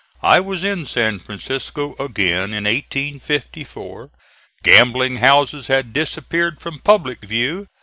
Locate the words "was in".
0.39-0.87